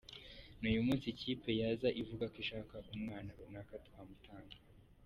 N’uyu 0.59 0.85
munsi 0.87 1.05
ikipe 1.09 1.49
yaza 1.61 1.89
ivuga 2.01 2.25
ko 2.31 2.37
ishaka 2.43 2.75
umwana 2.95 3.29
runaka 3.39 3.73
twamutanga. 3.87 4.57